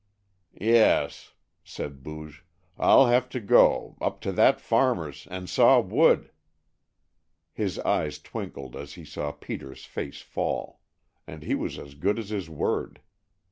[0.59, 2.43] "Yes," said Booge,
[2.75, 6.31] "I'll have to go up to that farmer's and saw wood."
[7.53, 10.79] His eyes twinkled as he saw Peter's face fall.
[11.27, 13.01] And he was as good as his word.